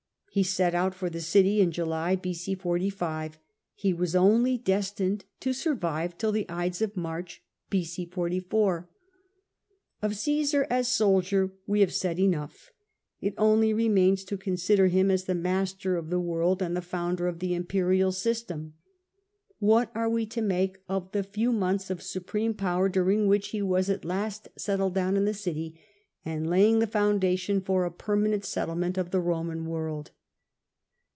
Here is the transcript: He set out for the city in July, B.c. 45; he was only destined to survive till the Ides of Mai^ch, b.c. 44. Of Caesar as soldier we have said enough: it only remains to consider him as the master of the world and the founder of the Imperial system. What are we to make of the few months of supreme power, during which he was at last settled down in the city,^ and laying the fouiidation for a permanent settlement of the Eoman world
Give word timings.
He 0.33 0.43
set 0.43 0.73
out 0.73 0.95
for 0.95 1.09
the 1.09 1.19
city 1.19 1.59
in 1.59 1.73
July, 1.73 2.15
B.c. 2.15 2.55
45; 2.55 3.37
he 3.75 3.91
was 3.93 4.15
only 4.15 4.57
destined 4.57 5.25
to 5.41 5.51
survive 5.51 6.17
till 6.17 6.31
the 6.31 6.49
Ides 6.49 6.81
of 6.81 6.93
Mai^ch, 6.93 7.39
b.c. 7.69 8.05
44. 8.05 8.87
Of 10.01 10.15
Caesar 10.15 10.65
as 10.69 10.87
soldier 10.87 11.51
we 11.67 11.81
have 11.81 11.93
said 11.93 12.17
enough: 12.17 12.71
it 13.19 13.33
only 13.37 13.73
remains 13.73 14.23
to 14.23 14.37
consider 14.37 14.87
him 14.87 15.11
as 15.11 15.25
the 15.25 15.35
master 15.35 15.97
of 15.97 16.09
the 16.09 16.17
world 16.21 16.61
and 16.61 16.77
the 16.77 16.81
founder 16.81 17.27
of 17.27 17.39
the 17.39 17.53
Imperial 17.53 18.13
system. 18.13 18.75
What 19.59 19.91
are 19.93 20.09
we 20.09 20.25
to 20.27 20.41
make 20.41 20.77
of 20.87 21.11
the 21.11 21.23
few 21.23 21.51
months 21.51 21.89
of 21.89 22.01
supreme 22.01 22.53
power, 22.53 22.87
during 22.87 23.27
which 23.27 23.49
he 23.49 23.61
was 23.61 23.89
at 23.89 24.05
last 24.05 24.47
settled 24.55 24.93
down 24.95 25.17
in 25.17 25.25
the 25.25 25.33
city,^ 25.33 25.77
and 26.23 26.49
laying 26.49 26.79
the 26.79 26.87
fouiidation 26.87 27.59
for 27.61 27.83
a 27.83 27.91
permanent 27.91 28.45
settlement 28.45 28.97
of 28.97 29.11
the 29.11 29.19
Eoman 29.19 29.65
world 29.65 30.11